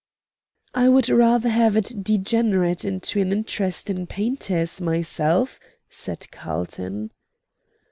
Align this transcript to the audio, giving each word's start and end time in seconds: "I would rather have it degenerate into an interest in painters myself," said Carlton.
"I 0.73 0.89
would 0.89 1.09
rather 1.09 1.49
have 1.49 1.77
it 1.77 2.03
degenerate 2.03 2.83
into 2.85 3.21
an 3.21 3.31
interest 3.31 3.87
in 3.87 4.07
painters 4.07 4.81
myself," 4.81 5.59
said 5.89 6.25
Carlton. 6.31 7.11